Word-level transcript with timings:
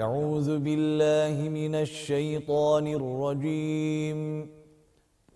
أعوذ 0.00 0.58
بالله 0.58 1.48
من 1.48 1.74
الشيطان 1.74 2.86
الرجيم. 2.86 4.50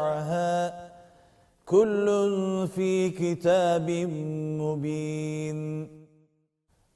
كل 1.66 2.08
في 2.76 3.10
كتاب 3.10 3.90
مبين. 4.62 6.01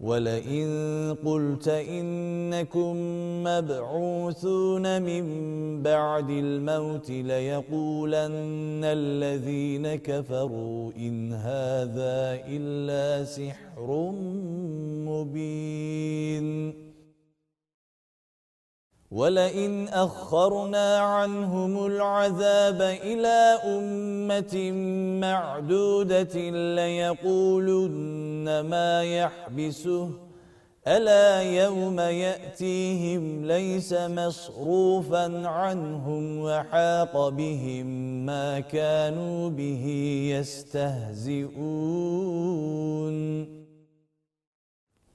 ولئن 0.00 0.68
قلت 1.24 1.68
إنكم 1.68 2.96
مبعوثون 3.44 5.02
من 5.02 5.24
بعد 5.82 6.30
الموت 6.30 7.10
ليقولن 7.10 8.84
الذين 8.84 9.94
كفروا 9.94 10.92
إن 10.96 11.32
هذا 11.32 12.46
إلا 12.46 13.24
سحر 13.24 14.12
مبين. 15.08 16.87
ولئن 19.10 19.88
أخرنا 19.88 20.98
عنهم 20.98 21.86
العذاب 21.86 22.82
إلى 22.82 23.58
أمة 23.64 24.70
معدودة 25.20 26.34
ليقولن 26.76 28.60
ما 28.60 29.02
يحبسه. 29.04 30.10
ألا 30.86 31.42
يوم 31.42 32.00
يأتيهم 32.00 33.44
ليس 33.44 33.92
مصروفا 33.92 35.48
عنهم 35.48 36.38
وحاق 36.38 37.28
بهم 37.28 37.86
ما 38.26 38.60
كانوا 38.60 39.50
به 39.50 39.84
يستهزئون. 40.36 41.58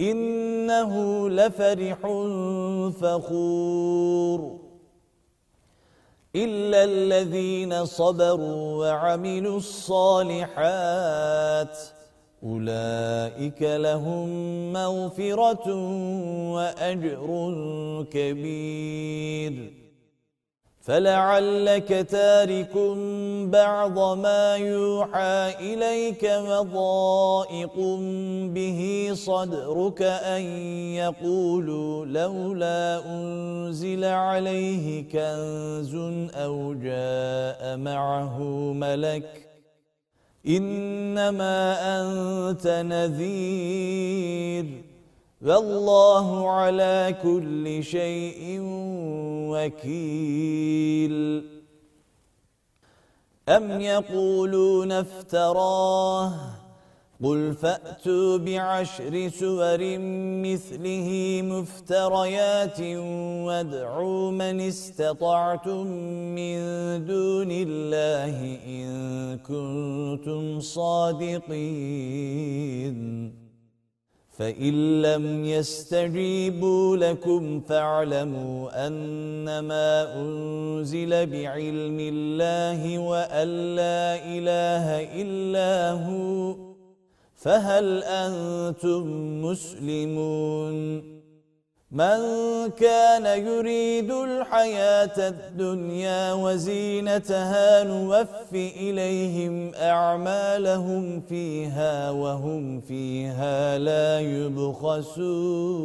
إنه 0.00 1.28
لفرح 1.28 1.98
فخور. 3.00 4.58
إلا 6.36 6.84
الذين 6.84 7.84
صبروا 7.84 8.88
وعملوا 8.88 9.56
الصالحات 9.56 10.58
أولئك 12.42 13.62
لهم 13.62 14.28
مغفرة 14.72 15.74
وأجر 16.54 17.26
كبير. 18.10 19.83
فلعلك 20.84 21.88
تارك 21.88 22.76
بعض 23.48 23.98
ما 24.18 24.56
يوحى 24.56 25.54
إليك 25.60 26.22
وضائق 26.22 27.76
به 28.54 29.10
صدرك 29.12 30.02
أن 30.02 30.42
يقولوا 31.00 32.06
لولا 32.06 33.02
أنزل 33.06 34.04
عليه 34.04 35.08
كنز 35.08 35.94
أو 36.34 36.74
جاء 36.74 37.76
معه 37.76 38.38
ملك 38.72 39.48
إنما 40.46 41.76
أنت 42.00 42.66
نذير 42.66 44.66
والله 45.44 46.50
على 46.50 47.16
كل 47.22 47.84
شيء 47.84 48.58
وكيل. 49.52 51.44
أم 53.48 53.80
يقولون 53.80 54.92
افتراه؟ 54.92 56.32
قل 57.24 57.54
فأتوا 57.54 58.38
بعشر 58.38 59.28
سور 59.28 59.98
مثله 60.44 61.40
مفتريات 61.44 62.80
وادعوا 63.46 64.30
من 64.30 64.60
استطعتم 64.60 65.86
من 66.34 66.56
دون 67.06 67.50
الله 67.50 68.58
إن 68.66 69.38
كنتم 69.38 70.60
صادقين. 70.60 71.44
فإن 74.38 75.02
لم 75.02 75.44
يستجيبوا 75.44 76.96
لكم 76.96 77.60
فاعلموا 77.60 78.86
أنما 78.86 80.16
أنزل 80.20 81.26
بعلم 81.26 81.96
الله 82.00 82.98
وأن 82.98 83.48
لا 83.74 84.26
إله 84.26 84.86
إلا 85.22 85.90
هو 85.92 86.54
فهل 87.34 88.02
أنتم 88.02 89.04
مسلمون؟ 89.42 91.13
من 91.94 92.20
كان 92.70 93.26
يريد 93.46 94.10
الحياة 94.10 95.28
الدنيا 95.28 96.32
وزينتها 96.32 97.84
نوف 97.84 98.52
إليهم 98.52 99.74
أعمالهم 99.74 101.20
فيها 101.20 102.10
وهم 102.10 102.80
فيها 102.80 103.78
لا 103.78 104.20
يبخسون. 104.20 105.84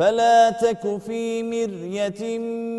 فلا 0.00 0.50
تك 0.50 0.96
في 0.96 1.42
مرية 1.42 2.38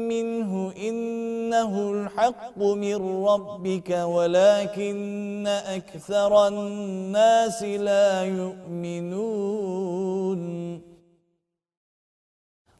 منه 0.09 0.73
إنه 0.77 1.91
الحق 1.91 2.57
من 2.57 3.25
ربك 3.25 3.89
ولكن 3.89 5.47
أكثر 5.47 6.47
الناس 6.47 7.63
لا 7.63 8.23
يؤمنون. 8.23 10.41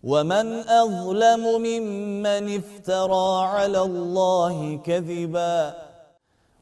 ومن 0.04 0.70
أظلم 0.70 1.62
ممن 1.62 2.58
افترى 2.58 3.46
على 3.46 3.82
الله 3.82 4.80
كذباً 4.86 5.91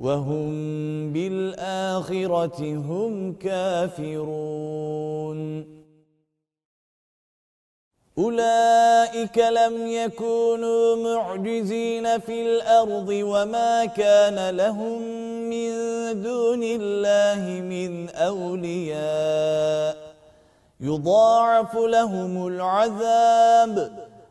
وهم 0.00 1.12
بالآخرة 1.12 2.60
هم 2.60 3.32
كافرون. 3.32 4.20
أولئك 8.18 9.38
لم 9.38 9.86
يكونوا 9.86 10.96
معجزين 10.96 12.18
في 12.18 12.42
الأرض 12.42 13.08
وما 13.08 13.84
كان 13.84 14.56
لهم 14.56 15.02
من 15.50 15.72
دون 16.22 16.62
الله 16.62 17.60
من 17.60 18.08
أولياء. 18.08 19.96
يضاعف 20.80 21.76
لهم 21.76 22.46
العذاب. 22.46 24.09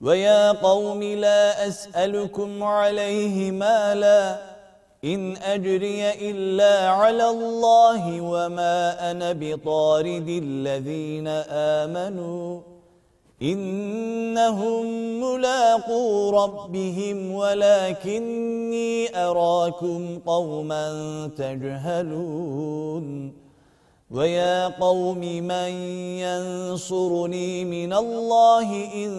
ويا 0.00 0.52
قوم 0.52 1.02
لا 1.02 1.68
أسألكم 1.68 2.62
عليه 2.62 3.50
مالا 3.50 4.38
إن 5.04 5.36
أجري 5.36 6.10
إلا 6.30 6.88
على 6.88 7.28
الله 7.28 8.20
وما 8.20 9.10
أنا 9.10 9.32
بطارد 9.32 10.28
الذين 10.28 11.28
آمنوا 11.78 12.60
إنهم 13.42 14.86
ملاقو 15.20 16.30
ربهم 16.30 17.32
ولكني 17.34 19.16
أراكم 19.24 20.18
قوما 20.26 20.86
تجهلون 21.36 23.06
ويا 24.10 24.68
قوم 24.68 25.18
من 25.20 25.70
ينصرني 26.18 27.64
من 27.64 27.92
الله 27.92 28.94
إن 28.94 29.10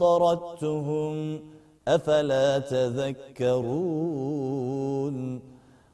طردتهم 0.00 1.40
أفلا 1.88 2.58
تذكرون 4.18 5.40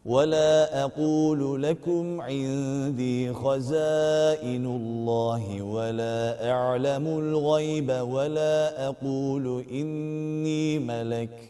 ولا 0.04 0.84
أقول 0.84 1.62
لكم 1.62 2.20
عندي 2.20 3.32
خزائن 3.32 4.66
الله 4.66 5.62
ولا 5.62 6.50
أعلم 6.50 7.06
الغيب 7.06 7.90
ولا 7.90 8.86
أقول 8.88 9.64
إني 9.70 10.78
ملك 10.78 11.49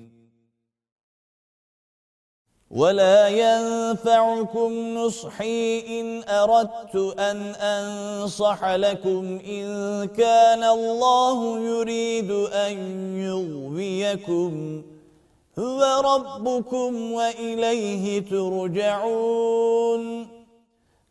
ولا 2.75 3.27
ينفعكم 3.27 4.97
نصحي 4.97 5.83
إن 5.99 6.23
أردت 6.29 6.95
أن 7.19 7.37
أنصح 7.55 8.65
لكم 8.65 9.39
إن 9.47 10.05
كان 10.05 10.63
الله 10.63 11.59
يريد 11.59 12.31
أن 12.31 12.77
يغويكم 13.17 14.81
هو 15.59 16.01
ربكم 16.15 17.11
وإليه 17.11 18.29
ترجعون 18.29 20.27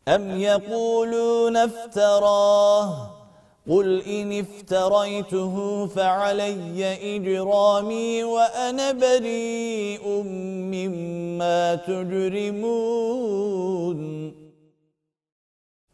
أم 0.07 0.39
يقولون 0.41 1.57
افتراه 1.57 3.20
قل 3.69 4.01
إن 4.01 4.39
افتريته 4.39 5.87
فعلي 5.87 7.15
إجرامي 7.15 8.23
وأنا 8.23 8.91
بريء 8.91 10.07
مما 10.73 11.75
تجرمون 11.75 13.21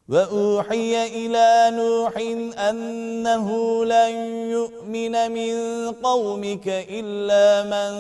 وأوحي 0.10 1.08
إلى 1.08 1.78
نوح 1.78 2.18
أنه 2.70 3.86
لن 3.86 4.16
يؤمن 4.52 5.32
من 5.32 5.56
قومك 5.92 6.68
إلا 6.68 7.64
من 7.64 7.94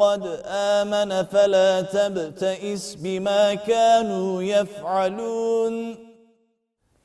قد 0.00 0.40
آمن 0.46 1.24
فلا 1.24 1.80
تبتئس 1.80 2.94
بما 2.94 3.54
كانوا 3.54 4.42
يفعلون 4.42 6.07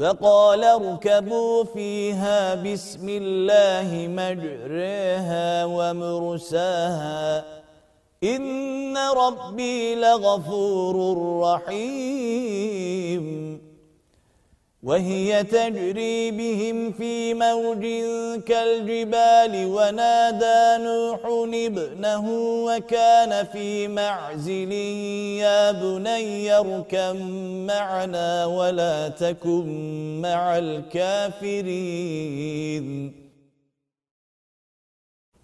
وقال 0.00 0.64
اركبوا 0.64 1.64
فيها 1.64 2.54
بسم 2.54 3.08
الله 3.08 4.08
مجريها 4.08 5.64
ومرساها. 5.64 7.44
إن 8.24 8.96
ربي 8.96 9.94
لغفور 9.94 10.96
رحيم. 11.40 13.26
وهي 14.82 15.44
تجري 15.44 16.30
بهم 16.30 16.92
في 16.92 17.34
موج 17.34 17.86
كالجبال 18.42 19.66
ونادى 19.66 20.84
نوح 20.84 21.20
ابنه 21.54 22.30
وكان 22.66 23.46
في 23.46 23.88
معزل 23.88 24.72
يا 25.42 25.72
بني 25.72 26.52
اركم 26.58 27.16
معنا 27.66 28.46
ولا 28.46 29.08
تكن 29.08 29.66
مع 30.20 30.58
الكافرين. 30.58 32.02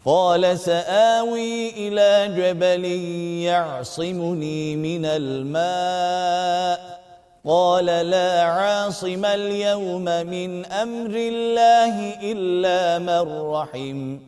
قال 0.04 0.59
سآوي 0.59 1.71
إلى 1.71 2.35
جبل 2.37 2.85
يعصمني 3.45 4.76
من 4.76 5.04
الماء. 5.04 6.97
قال 7.48 7.86
لا 7.86 8.42
عاصم 8.42 9.24
اليوم 9.24 10.04
من 10.04 10.66
أمر 10.66 11.10
الله 11.16 12.14
إلا 12.32 12.98
من 12.98 13.50
رحم. 13.50 14.18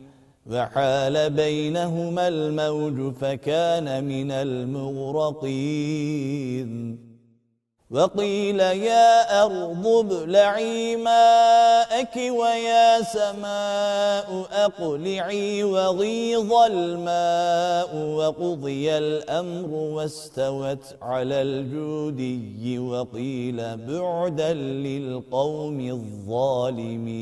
وحال 0.51 1.29
بينهما 1.29 2.27
الموج 2.27 3.13
فكان 3.13 4.03
من 4.03 4.31
المغرقين. 4.31 5.51
وقيل 7.91 8.59
يا 8.59 9.43
أرض 9.43 9.87
ابلعي 9.87 10.95
ماءك 10.95 12.15
ويا 12.15 13.01
سماء 13.01 14.47
أقلعي 14.51 15.63
وغيظ 15.63 16.53
الماء 16.53 17.95
وقضي 17.95 18.97
الأمر 18.97 19.69
واستوت 19.69 20.95
على 21.01 21.41
الجودي 21.41 22.79
وقيل 22.79 23.77
بعدا 23.77 24.53
للقوم 24.53 25.79
الظالمين. 26.29 27.21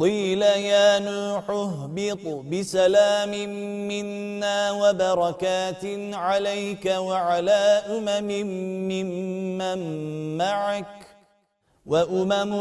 قيل 0.00 0.42
يا 0.42 0.98
نوح 0.98 1.50
اهبط 1.50 2.44
بسلام 2.52 3.30
منا 3.88 4.70
وبركات 4.72 5.84
عليك 6.12 6.84
وعلى 6.86 7.82
أمم 7.88 8.30
ممن 8.92 9.80
معك 10.36 11.06
وأمم 11.86 12.52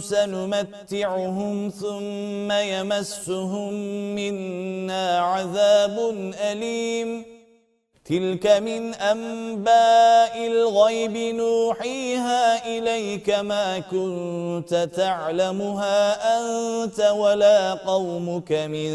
سنمتعهم 0.00 1.68
ثم 1.70 2.52
يمسهم 2.52 3.72
منا 4.14 5.18
عذاب 5.18 5.96
أليم 6.40 7.39
تلك 8.10 8.46
من 8.46 8.94
أنباء 8.94 10.46
الغيب 10.46 11.16
نوحيها 11.34 12.66
إليك 12.66 13.30
ما 13.30 13.78
كنت 13.78 14.88
تعلمها 14.96 15.98
أنت 16.38 17.00
ولا 17.00 17.74
قومك 17.74 18.52
من 18.52 18.92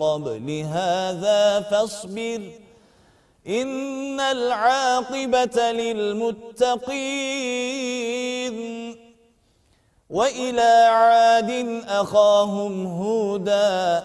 قبل 0.00 0.64
هذا 0.72 1.60
فاصبر 1.60 2.40
إن 3.48 4.20
العاقبة 4.20 5.72
للمتقين 5.72 6.94
وإلى 10.10 10.86
عاد 10.90 11.82
أخاهم 11.88 12.86
هودا 12.86 14.04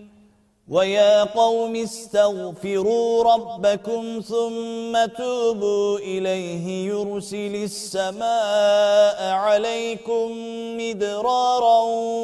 ويا 0.71 1.23
قوم 1.23 1.75
استغفروا 1.75 3.23
ربكم 3.33 4.21
ثم 4.27 5.05
توبوا 5.17 5.99
إليه 5.99 6.87
يرسل 6.87 7.55
السماء 7.63 9.19
عليكم 9.31 10.31
مدرارا 10.77 11.81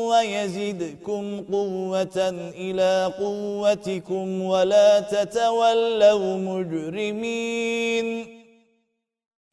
ويزدكم 0.10 1.44
قوة 1.52 2.18
إلى 2.58 3.14
قوتكم 3.20 4.42
ولا 4.42 5.00
تتولوا 5.00 6.38
مجرمين. 6.38 8.08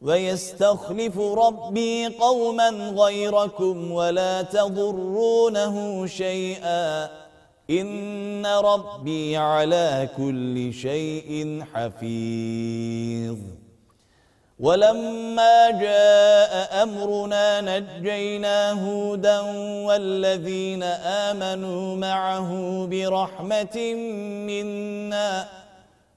ويستخلف 0.00 1.18
ربي 1.18 2.06
قوما 2.06 2.68
غيركم 2.96 3.92
ولا 3.92 4.42
تضرونه 4.42 6.06
شيئا. 6.06 7.10
إن 7.70 8.46
ربي 8.46 9.36
على 9.36 10.08
كل 10.16 10.72
شيء 10.72 11.64
حفيظ. 11.74 13.36
ولما 14.60 15.70
جاء 15.70 16.82
أمرنا 16.82 17.60
نجينا 17.60 18.72
هودا 18.72 19.40
والذين 19.86 20.82
آمنوا 21.28 21.96
معه 21.96 22.50
برحمة 22.86 23.94
منا 24.46 25.59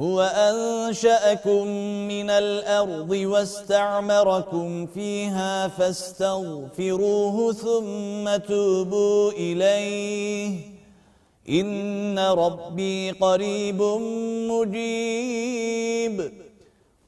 هو 0.00 0.20
أنشأكم 0.20 1.66
من 2.08 2.30
الأرض 2.30 3.10
واستعمركم 3.10 4.86
فيها 4.86 5.68
فاستغفروه 5.68 7.52
ثم 7.52 8.36
توبوا 8.36 9.32
إليه. 9.32 10.60
إن 11.48 12.18
ربي 12.18 13.10
قريب 13.10 13.82
مجيب. 14.50 16.32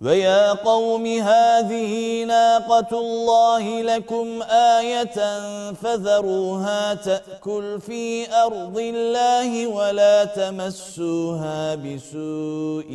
ويا 0.00 0.52
قوم 0.52 1.06
هذه 1.06 2.24
ناقة 2.24 3.00
الله 3.00 3.82
لكم 3.82 4.42
آية 4.42 5.40
فذروها 5.72 6.94
تأكل 6.94 7.80
في 7.80 8.34
أرض 8.34 8.78
الله 8.78 9.66
ولا 9.66 10.24
تمسوها 10.24 11.74
بسوء 11.74 12.90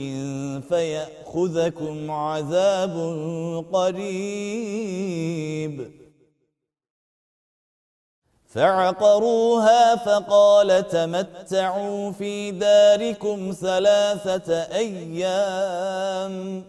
فيأخذكم 0.70 2.12
عذاب 2.12 2.96
قريب. 3.74 5.92
فعقروها 8.48 9.96
فقال 9.96 10.88
تمتعوا 10.88 12.12
في 12.12 12.52
داركم 12.52 13.56
ثلاثة 13.62 14.54
أيام. 14.64 16.64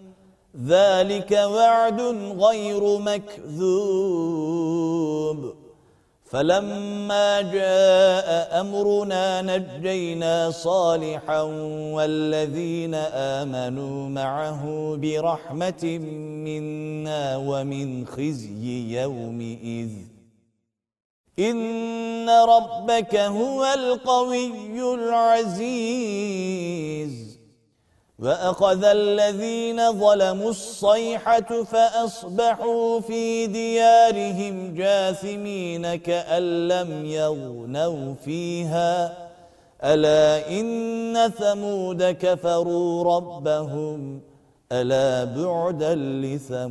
ذلك 0.66 1.32
وعد 1.32 2.00
غير 2.38 2.98
مكذوب. 2.98 4.00
فلما 6.24 7.40
جاء 7.40 8.60
أمرنا 8.60 9.42
نجينا 9.42 10.50
صالحا 10.50 11.42
والذين 11.94 12.94
آمنوا 12.94 14.08
معه 14.08 14.96
برحمة 14.96 15.98
منا 16.44 17.36
ومن 17.36 18.06
خزي 18.06 19.00
يومئذ. 19.00 19.90
إن 21.38 22.30
ربك 22.30 23.16
هو 23.16 23.64
القوي 23.64 24.94
العزيز. 24.94 25.70
وأخذ 28.22 28.84
الذين 28.84 29.92
ظلموا 29.92 30.50
الصيحة 30.50 31.64
فأصبحوا 31.64 33.00
في 33.00 33.46
ديارهم 33.46 34.74
جاثمين 34.74 35.94
كأن 35.94 36.68
لم 36.68 37.06
يغنوا 37.06 38.14
فيها. 38.24 39.12
ألا 39.84 40.60
إن 40.60 41.30
ثمود 41.38 42.02
كفروا 42.02 43.16
ربهم. 43.16 44.20
ألا 44.72 45.24
بعدا 45.24 45.94
لثمود. 45.94 46.70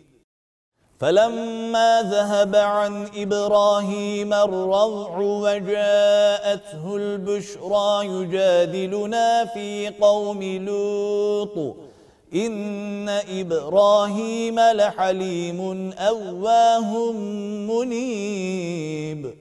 فلما 1.01 2.01
ذهب 2.01 2.55
عن 2.55 3.07
إبراهيم 3.15 4.33
الروع 4.33 5.17
وجاءته 5.17 6.95
البشرى 6.95 8.05
يجادلنا 8.05 9.45
في 9.45 9.89
قوم 10.01 10.43
لوط 10.43 11.75
إن 12.35 13.09
إبراهيم 13.09 14.59
لحليم 14.59 15.91
أواه 15.97 17.11
منيب. 17.71 19.33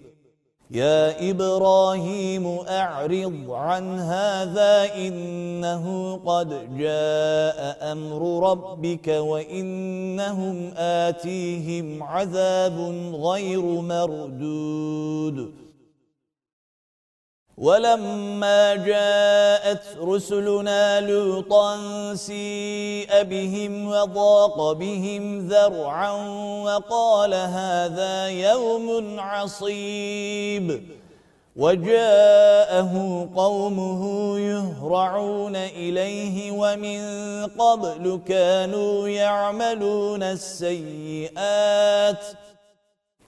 يا 0.70 1.30
إبراهيم 1.30 2.46
أعرض 2.68 3.50
عن 3.50 3.98
هذا 3.98 4.94
إنه 4.94 6.16
قد 6.26 6.48
جاء 6.78 7.92
أمر 7.92 8.50
ربك 8.50 9.08
وإنهم 9.08 10.70
آتيهم 10.76 12.02
عذاب 12.02 12.78
غير 13.14 13.62
مردود. 13.80 15.50
ولما 17.60 18.74
جاءت 18.74 19.82
رسلنا 20.00 21.00
لوطا 21.00 21.76
سيء 22.14 23.22
بهم 23.22 23.88
وضاق 23.88 24.72
بهم 24.72 25.48
ذرعا 25.48 26.12
وقال 26.64 27.34
هذا 27.34 28.28
يوم 28.28 29.20
عصيب. 29.20 30.82
وجاءه 31.56 33.28
قومه 33.36 34.38
يهرعون 34.38 35.56
إليه 35.56 36.52
ومن 36.52 37.00
قبل 37.46 38.20
كانوا 38.28 39.08
يعملون 39.08 40.22
السيئات. 40.22 42.24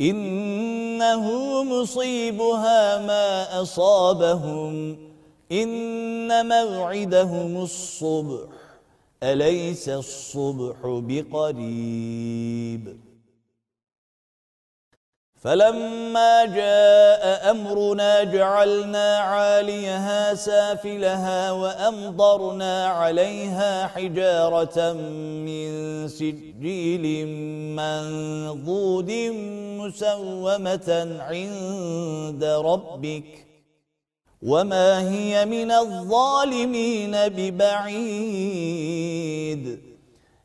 إنه 0.00 1.64
مصيبها 1.64 3.06
ما 3.06 3.62
أصابهم. 3.62 4.96
إن 5.52 6.48
موعدهم 6.48 7.62
الصبح 7.62 8.48
أليس 9.22 9.88
الصبح 9.88 10.76
بقريب؟ 10.84 13.05
فلما 15.46 16.44
جاء 16.44 17.50
أمرنا 17.50 18.24
جعلنا 18.24 19.18
عاليها 19.18 20.34
سافلها 20.34 21.52
وأمضرنا 21.52 22.86
عليها 22.86 23.86
حجارة 23.86 24.92
من 25.46 25.68
سجيل 26.08 27.26
منضود 27.76 29.10
مسومة 29.80 31.16
عند 31.20 32.44
ربك 32.44 33.46
وما 34.42 35.10
هي 35.10 35.44
من 35.44 35.70
الظالمين 35.70 37.12
ببعيد 37.28 38.46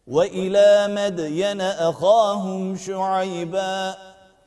وإلى 0.07 0.87
مدين 0.89 1.61
أخاهم 1.61 2.75
شعيبا 2.75 4.10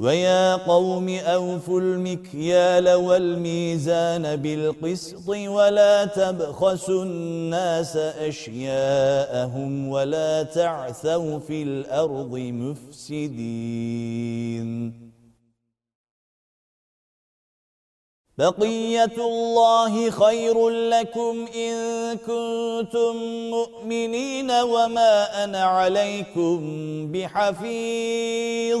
ويا 0.00 0.56
قوم 0.56 1.08
أوفوا 1.08 1.80
المكيال 1.80 2.88
والميزان 2.94 4.36
بالقسط 4.36 5.28
ولا 5.28 6.04
تبخسوا 6.04 7.04
الناس 7.04 7.96
أشياءهم 7.96 9.88
ولا 9.88 10.42
تعثوا 10.42 11.38
في 11.38 11.62
الأرض 11.62 12.36
مفسدين. 12.36 13.90
بقية 18.38 19.16
الله 19.18 20.10
خير 20.10 20.68
لكم 20.68 21.46
إن 21.54 21.74
كنتم 22.16 23.16
مؤمنين 23.50 24.50
وما 24.50 25.44
أنا 25.44 25.64
عليكم 25.64 26.58
بحفيظ. 27.12 28.80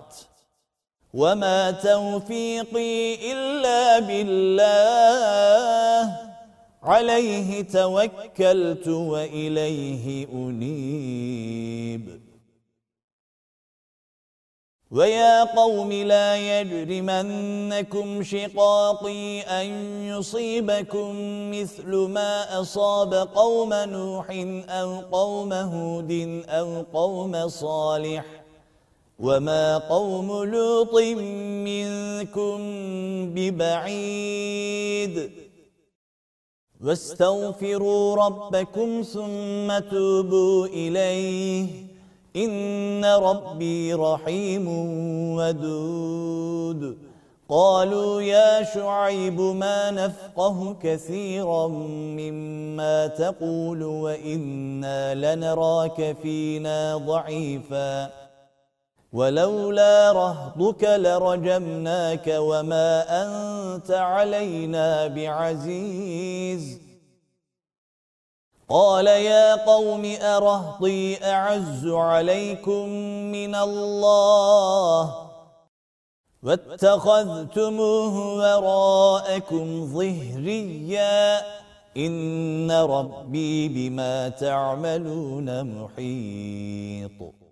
وما 1.13 1.71
توفيقي 1.71 3.31
إلا 3.31 3.99
بالله 3.99 4.71
عليه 6.83 7.61
توكلت 7.61 8.87
وإليه 8.87 10.27
أنيب 10.33 12.21
ويا 14.91 15.43
قوم 15.43 15.91
لا 15.91 16.61
يجرمنكم 16.61 18.23
شقاقي 18.23 19.41
أن 19.41 19.67
يصيبكم 20.03 21.15
مثل 21.51 21.95
ما 21.95 22.61
أصاب 22.61 23.13
قوم 23.13 23.73
نوح 23.73 24.25
أو 24.69 24.99
قوم 25.11 25.53
هود 25.53 26.43
أو 26.49 26.85
قوم 26.93 27.47
صالح 27.47 28.40
وما 29.21 29.77
قوم 29.77 30.43
لوط 30.43 30.95
منكم 31.69 32.57
ببعيد 33.35 35.31
واستغفروا 36.83 38.15
ربكم 38.15 39.01
ثم 39.01 39.79
توبوا 39.89 40.67
إليه 40.67 41.67
إن 42.35 43.05
ربي 43.05 43.93
رحيم 43.93 44.67
ودود. 45.37 46.97
قالوا 47.49 48.21
يا 48.21 48.63
شعيب 48.63 49.41
ما 49.41 49.91
نفقه 49.91 50.75
كثيرا 50.83 51.67
مما 51.67 53.07
تقول 53.07 53.83
وإنا 53.83 55.15
لنراك 55.15 56.15
فينا 56.23 56.97
ضعيفاً 56.97 58.20
ولولا 59.13 60.11
رهضك 60.11 60.83
لرجمناك 60.83 62.27
وما 62.27 63.03
أنت 63.23 63.91
علينا 63.91 65.07
بعزيز. 65.07 66.79
قال 68.69 69.07
يا 69.07 69.65
قوم 69.65 70.15
أرهطي 70.21 71.23
أعز 71.23 71.87
عليكم 71.87 72.89
من 73.31 73.55
الله. 73.55 75.27
واتخذتموه 76.43 78.15
وراءكم 78.37 79.93
ظهريا. 79.93 81.41
إن 81.97 82.71
ربي 82.71 83.67
بما 83.67 84.29
تعملون 84.29 85.63
محيط. 85.63 87.50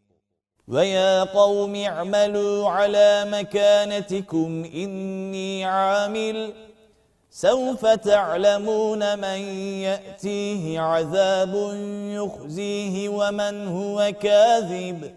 ويا 0.69 1.23
قوم 1.23 1.75
اعملوا 1.75 2.69
على 2.69 3.25
مكانتكم 3.31 4.63
إني 4.73 5.65
عامل. 5.65 6.53
سوف 7.31 7.85
تعلمون 7.85 9.19
من 9.19 9.39
يأتيه 9.81 10.79
عذاب 10.79 11.53
يخزيه 12.13 13.09
ومن 13.09 13.67
هو 13.67 14.13
كاذب. 14.21 15.15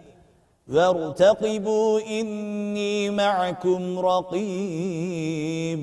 وارتقبوا 0.68 2.00
إني 2.00 3.10
معكم 3.10 3.98
رقيب. 3.98 5.82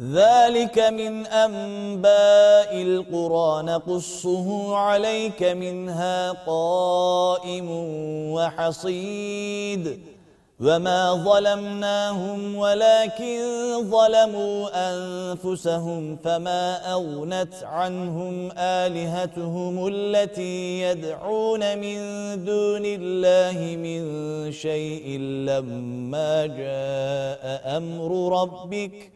ذلك 0.00 0.78
من 0.78 1.26
أنباء 1.26 2.82
القرى 2.82 3.62
نقصه 3.62 4.76
عليك 4.76 5.42
منها 5.42 6.32
قائم 6.32 7.66
وحصيد 8.32 10.00
وما 10.60 11.12
ظلمناهم 11.14 12.56
ولكن 12.56 13.40
ظلموا 13.90 14.68
أنفسهم 14.74 16.16
فما 16.16 16.92
أغنت 16.92 17.54
عنهم 17.62 18.50
آلهتهم 18.58 19.88
التي 19.88 20.80
يدعون 20.80 21.78
من 21.78 21.98
دون 22.44 22.82
الله 22.84 23.76
من 23.76 24.02
شيء 24.52 25.18
لما 25.20 26.46
جاء 26.46 27.76
أمر 27.76 28.40
ربك 28.42 29.15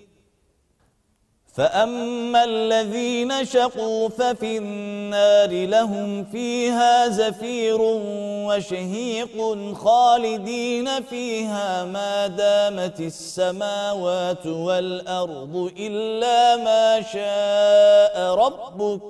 فأما 1.53 2.43
الذين 2.43 3.45
شقوا 3.45 4.09
ففي 4.09 4.57
النار 4.57 5.49
لهم 5.65 6.25
فيها 6.25 7.07
زفير 7.07 7.77
وشهيق 8.47 9.57
خالدين 9.75 11.03
فيها 11.03 11.85
ما 11.85 12.27
دامت 12.27 12.99
السماوات 12.99 14.47
والأرض 14.47 15.71
إلا 15.79 16.55
ما 16.55 17.01
شاء 17.01 18.35
ربك 18.35 19.01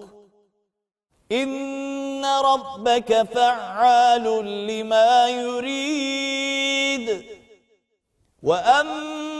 إن 1.31 2.25
ربك 2.25 3.27
فعال 3.33 4.23
لما 4.67 5.29
يريد 5.29 7.25
وأما 8.43 9.20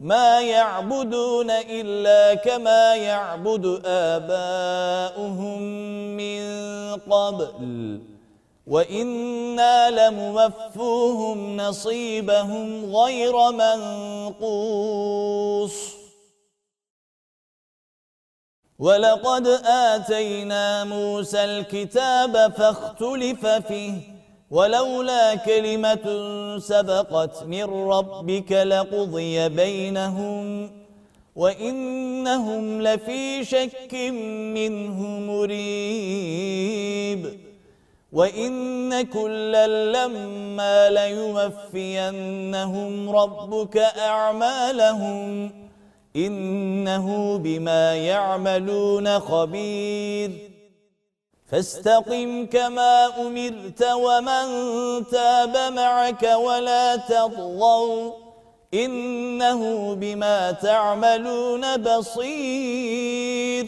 ما 0.00 0.40
يعبدون 0.40 1.50
إلا 1.50 2.34
كما 2.34 2.94
يعبد 2.94 3.82
آباؤهم 3.84 5.62
من 6.16 6.42
قبل. 6.96 8.00
وإنا 8.66 9.90
لموفوهم 9.90 11.56
نصيبهم 11.56 12.96
غير 12.96 13.50
منقوص. 14.32 15.72
ولقد 18.78 19.46
آتينا 19.64 20.84
موسى 20.84 21.44
الكتاب 21.44 22.52
فاختلف 22.52 23.46
فيه. 23.46 24.17
ولولا 24.50 25.34
كلمة 25.34 26.28
سبقت 26.58 27.42
من 27.42 27.64
ربك 27.64 28.52
لقضي 28.52 29.48
بينهم 29.48 30.70
وإنهم 31.36 32.82
لفي 32.82 33.44
شك 33.44 33.94
منه 34.54 35.20
مريب. 35.20 36.28
وإن 38.12 39.02
كلا 39.02 39.66
لما 39.66 40.90
ليوفينهم 40.90 42.30
ربك 43.10 43.76
أعمالهم 43.76 45.50
إنه 46.16 47.38
بما 47.38 47.94
يعملون 47.94 49.20
خبير. 49.20 50.57
فاستقم 51.50 52.46
كما 52.46 53.06
أمرت 53.20 53.82
ومن 53.82 54.46
تاب 55.06 55.72
معك 55.72 56.22
ولا 56.22 56.96
تطغوا 56.96 58.12
إنه 58.74 59.94
بما 59.94 60.52
تعملون 60.52 61.76
بصير. 61.76 63.67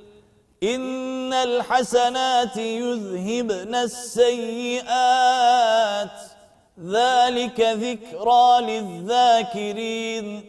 إن 0.63 1.33
الحسنات 1.33 2.57
يذهبن 2.57 3.75
السيئات. 3.75 4.81
ذلك 6.85 7.59
ذكرى 7.59 8.61
للذاكرين. 8.61 10.43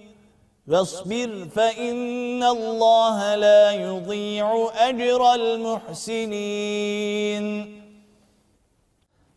فاصبر 0.70 1.48
فإن 1.56 2.42
الله 2.42 3.34
لا 3.34 3.70
يضيع 3.70 4.70
أجر 4.76 5.34
المحسنين. 5.34 7.81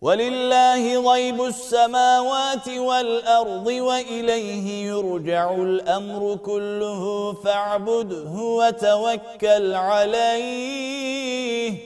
ولله 0.00 1.12
غيب 1.12 1.44
السماوات 1.44 2.68
والأرض 2.68 3.66
وإليه 3.66 4.86
يرجع 4.86 5.54
الأمر 5.54 6.36
كله 6.36 7.32
فاعبده 7.32 8.30
وتوكل 8.30 9.74
عليه. 9.74 11.78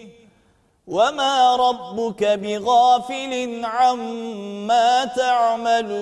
وما 0.87 1.57
ربك 1.57 2.25
بغافل 2.25 3.65
عما 3.65 5.05
تعملون. 5.05 5.95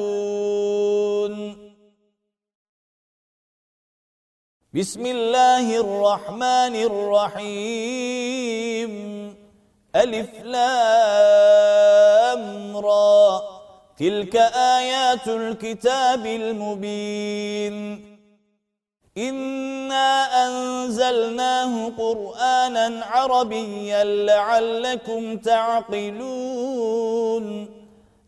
بسم 4.75 5.07
الله 5.07 5.77
الرحمن 5.77 6.77
الرحيم. 6.77 8.93
ألف 9.97 10.41
لام 10.45 10.67
را. 12.77 13.43
تلك 13.99 14.37
آيات 14.37 15.29
الكتاب 15.29 16.27
المبين. 16.27 18.07
إنا 19.19 20.25
أنزلناه 20.47 21.93
قرآنا 21.99 23.05
عربيا 23.05 24.05
لعلكم 24.05 25.37
تعقلون. 25.37 26.23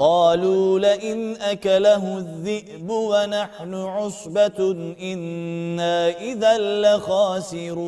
قالوا 0.00 0.78
لئن 0.78 1.36
أكله 1.36 2.18
الذئب 2.18 2.90
ونحن 2.90 3.74
عصبة 3.74 4.76
إنا 5.02 6.08
إذا 6.08 6.58
لخاسرون. 6.58 7.80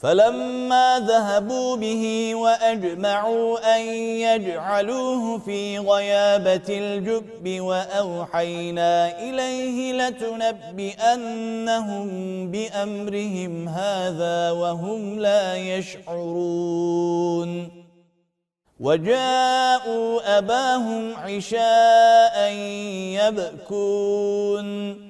فلما 0.00 0.98
ذهبوا 0.98 1.76
به 1.76 2.34
وأجمعوا 2.34 3.76
أن 3.76 3.80
يجعلوه 3.96 5.38
في 5.38 5.78
غيابة 5.78 6.68
الجب 6.68 7.60
وأوحينا 7.60 9.22
إليه 9.22 9.92
لتنبئنهم 9.92 12.06
بأمرهم 12.50 13.68
هذا 13.68 14.50
وهم 14.50 15.18
لا 15.18 15.56
يشعرون. 15.56 17.70
وجاءوا 18.80 20.38
أباهم 20.38 21.14
عشاء 21.14 22.52
يبكون. 23.20 25.09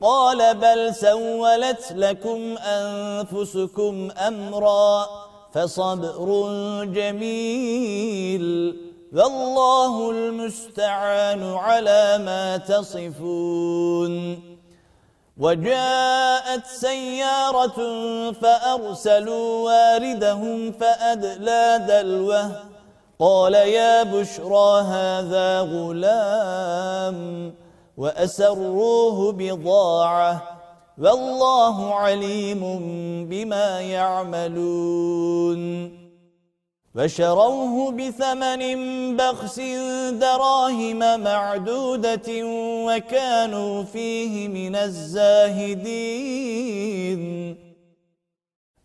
قال 0.00 0.54
بل 0.54 0.94
سولت 0.94 1.92
لكم 1.92 2.56
أنفسكم 2.58 4.08
أمرا 4.26 5.06
فصبر 5.54 6.28
جميل 6.84 8.76
فالله 9.16 10.10
المستعان 10.10 11.54
على 11.54 12.18
ما 12.18 12.56
تصفون. 12.56 14.14
وجاءت 15.38 16.66
سيارة 16.66 17.78
فأرسلوا 18.32 19.64
واردهم 19.64 20.72
فأدلى 20.72 21.86
دلوه. 21.88 22.50
قال 23.18 23.54
يا 23.54 24.02
بشرى 24.02 24.80
هذا 24.82 25.60
غلام. 25.60 27.54
وأسروه 27.98 29.32
بضاعة 29.32 30.42
والله 30.98 31.94
عليم 31.94 32.60
بما 33.30 33.80
يعملون. 33.80 35.60
فشروه 36.94 37.90
بثمن 37.90 38.62
بخس 39.16 39.60
دراهم 40.20 41.20
معدودة 41.20 42.28
وكانوا 42.86 43.82
فيه 43.82 44.48
من 44.48 44.76
الزاهدين. 44.76 45.78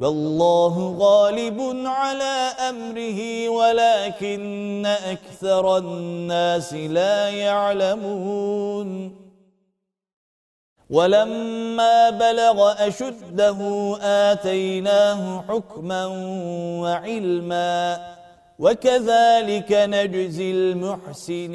والله 0.00 0.96
غالب 0.98 1.60
على 1.86 2.52
أمره 2.70 3.48
ولكن 3.48 4.86
أكثر 4.86 5.78
الناس 5.78 6.74
لا 6.74 7.30
يعلمون. 7.30 9.16
ولما 10.90 12.10
بلغ 12.10 12.86
أشده 12.88 13.58
آتيناه 14.02 15.44
حكما 15.48 16.06
وعلما 16.82 18.14
وكذلك 18.58 19.72
نجزي 19.72 20.50
المحسنين. 20.50 21.54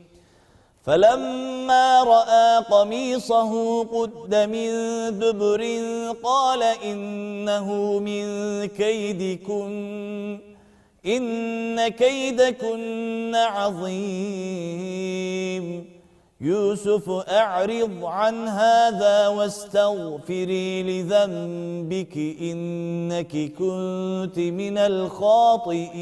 فلما 0.83 2.03
رأى 2.03 2.63
قميصه 2.71 3.83
قد 3.83 4.35
من 4.35 4.69
دبر 5.19 5.63
قال 6.23 6.63
إنه 6.63 7.99
من 7.99 8.25
كيدكن 8.65 10.39
إن 11.05 11.87
كيدكن 11.87 13.35
عظيم. 13.35 14.81
يوسف 16.41 17.09
أعرض 17.09 18.05
عن 18.05 18.47
هذا 18.47 19.27
واستغفري 19.27 20.83
لذنبك 20.83 22.17
إنك 22.41 23.53
كنت 23.53 24.39
من 24.39 24.77
الخاطئين. 24.77 26.01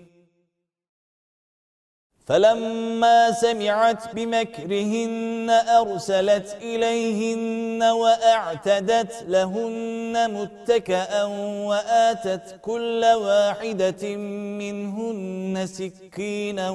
فلما 2.31 3.31
سمعت 3.31 4.15
بمكرهن 4.15 5.49
أرسلت 5.49 6.57
إليهن 6.61 7.83
وأعتدت 7.83 9.25
لهن 9.27 10.33
متكأ 10.33 11.23
وآتت 11.67 12.59
كل 12.61 13.05
واحدة 13.05 14.15
منهن 14.61 15.67
سكينا 15.67 16.69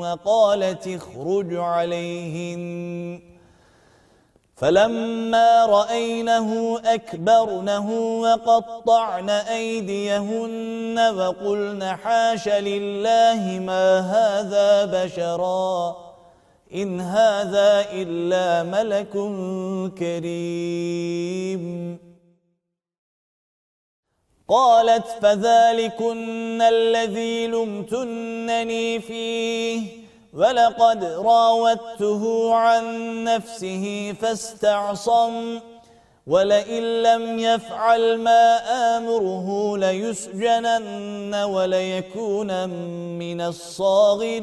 وقالت 0.00 0.88
اخرج 0.88 1.54
عليهن. 1.54 3.31
فلما 4.62 5.66
رأينه 5.66 6.80
أكبرنه 6.84 7.90
وقطعن 8.20 9.30
أيديهن 9.30 10.98
وقلن 10.98 11.84
حاش 11.84 12.48
لله 12.48 13.58
ما 13.58 13.98
هذا 13.98 14.84
بشرا 14.84 15.96
إن 16.74 17.00
هذا 17.00 17.86
إلا 17.92 18.62
ملك 18.62 19.12
كريم. 19.98 21.98
قالت 24.48 25.06
فذلكن 25.22 26.62
الذي 26.62 27.46
لمتنني 27.46 29.00
فيه. 29.00 30.01
ولقد 30.32 31.04
راودته 31.04 32.54
عن 32.54 32.84
نفسه 33.24 34.14
فاستعصم 34.20 35.60
ولئن 36.26 37.02
لم 37.02 37.38
يفعل 37.38 38.18
ما 38.18 38.56
آمره 38.96 39.78
ليسجنن 39.78 41.34
وليكون 41.34 42.68
من 43.18 43.40
الصاغرين. 43.40 44.42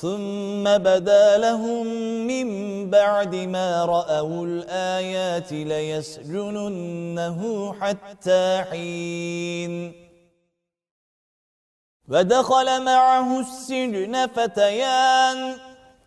ثم 0.00 0.64
بدا 0.64 1.38
لهم 1.38 1.86
من 2.26 2.90
بعد 2.90 3.34
ما 3.34 3.84
رأوا 3.84 4.46
الآيات 4.46 5.52
ليسجننه 5.52 7.40
حتى 7.80 8.64
حين. 8.70 9.92
ودخل 12.08 12.82
معه 12.84 13.40
السجن 13.40 14.26
فتيان. 14.26 15.56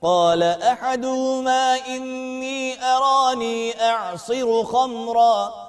قال 0.01 0.43
أحدهما 0.43 1.75
إني 1.87 2.83
أراني 2.83 3.81
أعصر 3.81 4.63
خمراً. 4.63 5.68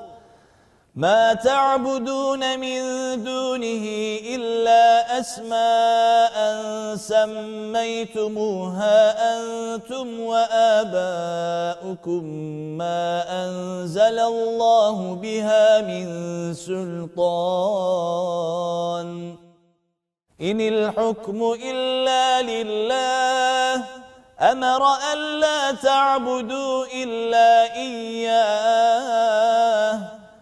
ما 0.95 1.33
تعبدون 1.33 2.59
من 2.59 2.79
دونه 3.23 3.85
إلا 4.35 5.19
أسماء 5.19 6.35
سميتموها 6.95 8.97
أنتم 9.35 10.19
وآباؤكم 10.19 12.23
ما 12.77 13.23
أنزل 13.45 14.19
الله 14.19 15.15
بها 15.15 15.81
من 15.81 16.05
سلطان. 16.53 17.11
إن 20.41 20.61
الحكم 20.61 21.55
إلا 21.63 22.41
لله. 22.41 23.83
أمر 24.41 24.83
أن 25.13 25.39
لا 25.39 25.71
تعبدوا 25.71 26.85
إلا 26.93 27.75
إياه. 27.75 28.81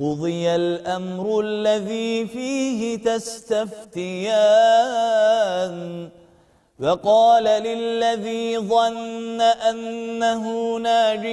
قضي 0.00 0.48
الأمر 0.48 1.40
الذي 1.40 2.26
فيه 2.26 2.96
تستفتيان. 2.96 4.26
وقال 6.80 7.44
للذي 7.44 8.58
ظن 8.58 9.40
أنه 9.40 10.76
ناج 10.76 11.26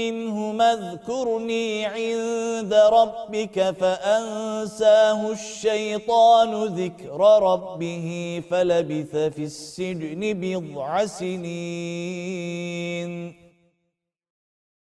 منه 0.00 0.62
اذكرني 0.62 1.86
عند 1.86 2.74
ربك 2.74 3.70
فأنساه 3.80 5.32
الشيطان 5.32 6.64
ذكر 6.64 7.20
ربه 7.42 8.42
فلبث 8.50 9.16
في 9.16 9.44
السجن 9.44 10.20
بضع 10.20 11.06
سنين. 11.06 12.28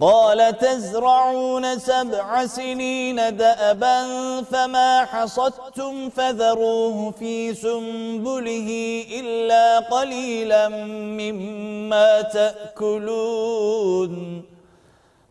قال 0.00 0.56
تزرعون 0.58 1.78
سبع 1.78 2.46
سنين 2.46 3.36
دأبا 3.36 4.02
فما 4.42 5.04
حصدتم 5.04 6.10
فذروه 6.10 7.10
في 7.10 7.54
سنبله 7.54 9.04
إلا 9.20 9.78
قليلا 9.78 10.68
مما 10.68 12.22
تأكلون. 12.22 14.10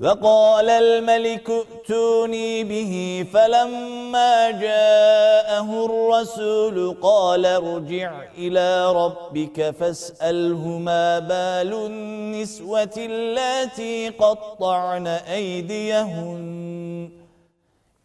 فقال 0.00 0.70
الملك 0.70 1.50
ائتوني 1.50 2.64
به 2.64 3.26
فلما 3.32 4.50
جاءه 4.50 5.84
الرسول 5.84 6.96
قال 7.02 7.46
ارجع 7.46 8.12
إلى 8.38 8.92
ربك 8.92 9.74
فاسأله 9.80 10.78
ما 10.78 11.18
بال 11.18 11.74
النسوة 11.74 12.94
التي 12.96 14.08
قطعن 14.08 15.06
أيديهن. 15.06 17.10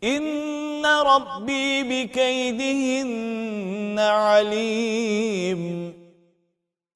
إن 0.03 0.85
ربي 0.85 1.83
بكيدهن 1.83 3.99
عليم. 3.99 6.00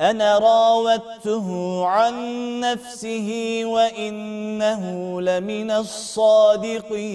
أنا 0.00 0.38
راودته 0.38 1.84
عن 1.86 2.14
نفسه 2.60 3.60
وإنه 3.64 5.20
لمن 5.20 5.70
الصادقين. 5.70 7.06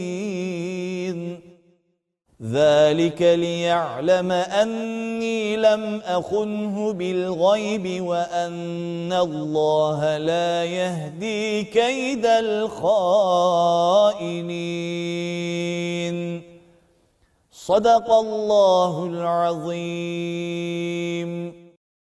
ذلك 2.52 3.22
ليعلم 3.22 4.32
أني 4.32 5.58
لم 5.58 6.02
أخنه 6.06 6.94
بالغيب 6.94 8.04
وأن 8.04 9.14
الله 9.14 10.18
لا 10.18 10.66
يهدي 10.66 11.64
كيد 11.64 12.26
الخائنين. 12.26 13.22
صدق 17.52 18.12
الله 18.12 19.06
العظيم. 19.06 20.02